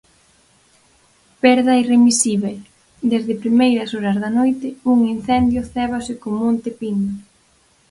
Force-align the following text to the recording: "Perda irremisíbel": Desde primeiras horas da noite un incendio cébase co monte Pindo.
"Perda 1.43 1.79
irremisíbel": 1.83 2.57
Desde 3.11 3.39
primeiras 3.43 3.89
horas 3.95 4.17
da 4.23 4.29
noite 4.39 4.67
un 4.91 4.97
incendio 5.15 5.61
cébase 5.73 6.13
co 6.21 6.29
monte 6.41 6.69
Pindo. 6.79 7.13